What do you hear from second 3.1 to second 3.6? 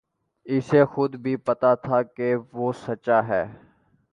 ہے